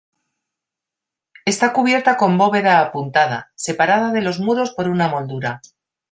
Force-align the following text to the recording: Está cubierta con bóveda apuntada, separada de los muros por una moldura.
Está 1.45 1.73
cubierta 1.73 2.17
con 2.17 2.35
bóveda 2.39 2.79
apuntada, 2.79 3.51
separada 3.53 4.11
de 4.11 4.23
los 4.23 4.39
muros 4.39 4.71
por 4.71 4.89
una 4.89 5.07
moldura. 5.07 5.61